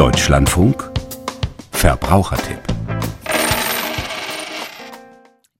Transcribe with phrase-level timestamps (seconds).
[0.00, 0.90] Deutschlandfunk
[1.72, 2.58] Verbrauchertipp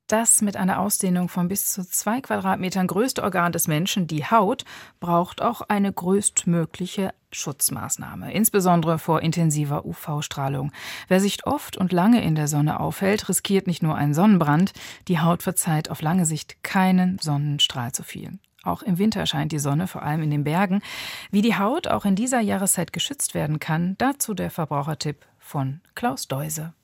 [0.07, 4.65] Das mit einer Ausdehnung von bis zu zwei Quadratmetern größte Organ des Menschen, die Haut,
[4.99, 10.73] braucht auch eine größtmögliche Schutzmaßnahme, insbesondere vor intensiver UV-Strahlung.
[11.09, 14.73] Wer sich oft und lange in der Sonne aufhält, riskiert nicht nur einen Sonnenbrand,
[15.07, 18.39] die Haut verzeiht auf lange Sicht keinen Sonnenstrahl zu viel.
[18.63, 20.83] Auch im Winter scheint die Sonne, vor allem in den Bergen.
[21.31, 26.29] Wie die Haut auch in dieser Jahreszeit geschützt werden kann, dazu der Verbrauchertipp von Klaus
[26.29, 26.75] Deuse.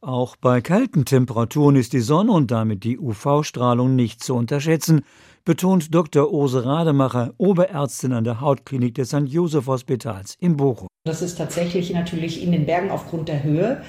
[0.00, 5.02] Auch bei kalten Temperaturen ist die Sonne und damit die UV-Strahlung nicht zu unterschätzen,
[5.44, 6.32] betont Dr.
[6.32, 9.26] Ose Rademacher, Oberärztin an der Hautklinik des St.
[9.26, 10.88] Joseph Hospitals in Bochum.
[11.04, 13.82] Das ist tatsächlich natürlich in den Bergen aufgrund der Höhe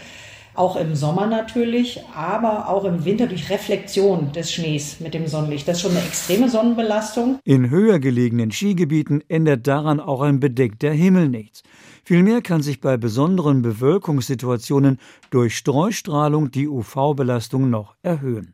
[0.56, 5.68] auch im Sommer natürlich, aber auch im Winter durch Reflexion des Schnees mit dem Sonnenlicht.
[5.68, 7.40] Das ist schon eine extreme Sonnenbelastung.
[7.44, 11.64] In höher gelegenen Skigebieten ändert daran auch ein bedeckter Himmel nichts.
[12.04, 18.54] Vielmehr kann sich bei besonderen Bewölkungssituationen durch Streustrahlung die UV-Belastung noch erhöhen.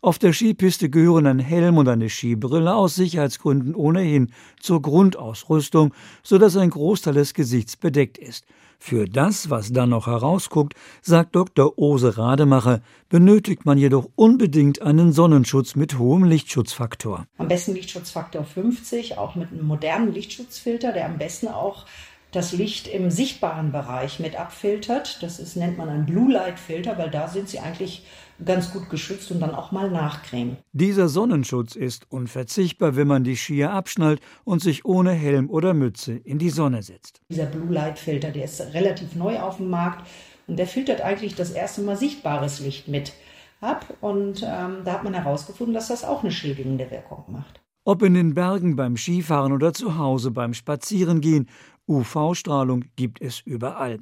[0.00, 6.56] Auf der Skipiste gehören ein Helm und eine Skibrille aus Sicherheitsgründen ohnehin zur Grundausrüstung, sodass
[6.56, 8.44] ein Großteil des Gesichts bedeckt ist.
[8.78, 11.76] Für das, was dann noch herausguckt, sagt Dr.
[11.78, 17.26] Ose Rademacher, benötigt man jedoch unbedingt einen Sonnenschutz mit hohem Lichtschutzfaktor.
[17.38, 21.86] Am besten Lichtschutzfaktor 50, auch mit einem modernen Lichtschutzfilter, der am besten auch
[22.32, 25.22] das Licht im sichtbaren Bereich mit abfiltert.
[25.22, 28.04] Das ist, nennt man ein Blue Light Filter, weil da sind sie eigentlich
[28.44, 30.58] ganz gut geschützt und dann auch mal nachcremen.
[30.72, 36.12] Dieser Sonnenschutz ist unverzichtbar, wenn man die Skier abschnallt und sich ohne Helm oder Mütze
[36.12, 37.20] in die Sonne setzt.
[37.30, 40.06] Dieser Blue Light Filter, der ist relativ neu auf dem Markt
[40.46, 43.12] und der filtert eigentlich das erste Mal sichtbares Licht mit
[43.60, 47.60] ab und ähm, da hat man herausgefunden, dass das auch eine schädigende Wirkung macht.
[47.88, 51.48] Ob in den Bergen beim Skifahren oder zu Hause beim Spazierengehen
[51.86, 54.00] UV-Strahlung gibt es überall.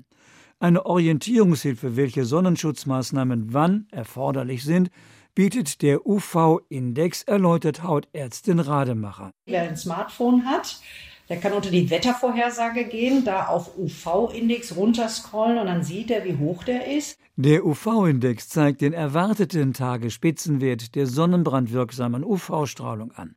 [0.58, 4.90] Eine Orientierungshilfe, welche Sonnenschutzmaßnahmen wann erforderlich sind,
[5.36, 9.30] bietet der UV-Index, erläutert Hautärztin Rademacher.
[9.46, 10.80] Wer ein Smartphone hat,
[11.28, 16.36] der kann unter die Wettervorhersage gehen, da auf UV-Index runterscrollen und dann sieht er, wie
[16.36, 17.20] hoch der ist.
[17.36, 23.36] Der UV-Index zeigt den erwarteten Tagespitzenwert der sonnenbrandwirksamen UV-Strahlung an.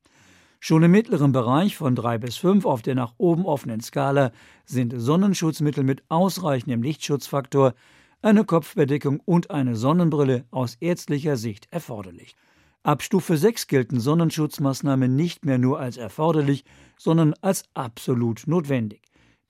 [0.62, 4.32] Schon im mittleren Bereich von 3 bis 5 auf der nach oben offenen Skala
[4.66, 7.74] sind Sonnenschutzmittel mit ausreichendem Lichtschutzfaktor,
[8.22, 12.36] eine Kopfbedeckung und eine Sonnenbrille aus ärztlicher Sicht erforderlich.
[12.84, 16.66] Ab Stufe 6 gelten Sonnenschutzmaßnahmen nicht mehr nur als erforderlich,
[16.98, 19.02] sondern als absolut notwendig.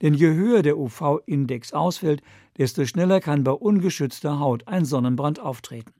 [0.02, 2.22] Denn je höher der UV-Index ausfällt,
[2.56, 5.92] desto schneller kann bei ungeschützter Haut ein Sonnenbrand auftreten.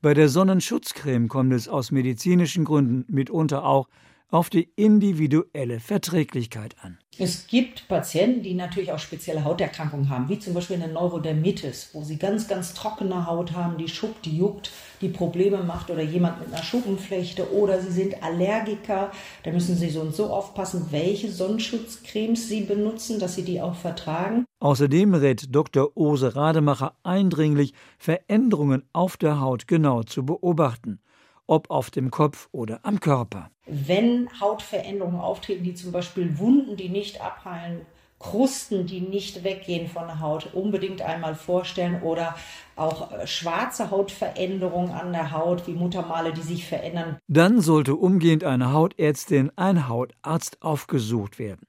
[0.00, 3.88] Bei der Sonnenschutzcreme kommt es aus medizinischen Gründen mitunter auch
[4.30, 6.98] auf die individuelle Verträglichkeit an.
[7.20, 12.04] Es gibt Patienten, die natürlich auch spezielle Hauterkrankungen haben, wie zum Beispiel eine Neurodermitis, wo
[12.04, 16.38] sie ganz, ganz trockene Haut haben, die schuckt, die juckt, die Probleme macht oder jemand
[16.38, 19.10] mit einer Schuppenflechte oder sie sind Allergiker.
[19.42, 23.74] Da müssen sie so und so aufpassen, welche Sonnenschutzcremes sie benutzen, dass sie die auch
[23.74, 24.44] vertragen.
[24.60, 25.96] Außerdem rät Dr.
[25.96, 31.00] Ose Rademacher eindringlich, Veränderungen auf der Haut genau zu beobachten
[31.48, 33.50] ob auf dem Kopf oder am Körper.
[33.66, 37.80] Wenn Hautveränderungen auftreten, die zum Beispiel Wunden, die nicht abheilen,
[38.20, 42.34] Krusten, die nicht weggehen von der Haut, unbedingt einmal vorstellen oder
[42.74, 47.18] auch äh, schwarze Hautveränderungen an der Haut, wie Muttermale, die sich verändern.
[47.28, 51.66] Dann sollte umgehend eine Hautärztin, ein Hautarzt aufgesucht werden.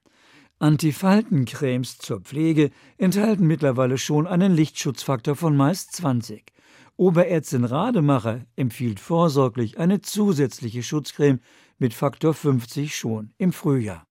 [0.58, 6.52] Antifaltencremes zur Pflege enthalten mittlerweile schon einen Lichtschutzfaktor von meist 20.
[7.00, 11.40] Oberärztin Rademacher empfiehlt vorsorglich eine zusätzliche Schutzcreme
[11.78, 14.06] mit Faktor 50 schon im Frühjahr.